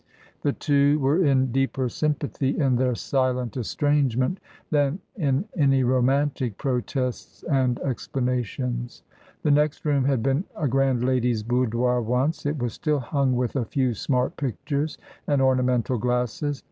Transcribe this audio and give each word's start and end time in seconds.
The 0.41 0.51
two 0.53 0.97
were 0.97 1.23
in 1.23 1.51
deeper 1.51 1.87
sympathy 1.87 2.57
in 2.59 2.77
their 2.77 2.95
silent 2.95 3.55
estrangement 3.55 4.39
than 4.71 4.97
in 5.15 5.45
any 5.55 5.83
romantic 5.83 6.57
protests 6.57 7.43
and 7.43 7.77
explanations. 7.81 9.03
The 9.43 9.51
next 9.51 9.85
room 9.85 10.05
had 10.05 10.23
been 10.23 10.45
a 10.57 10.67
grand 10.67 11.05
lad/s 11.05 11.43
boudoir 11.43 12.01
once. 12.01 12.47
It 12.47 12.57
was 12.57 12.73
still 12.73 12.97
hung 12.99 13.35
with 13.35 13.55
a 13.55 13.63
few 13.65 13.93
smart 13.93 14.37
pictures 14.37 14.97
and 15.27 15.39
ornamental 15.39 15.99
glasses. 15.99 16.59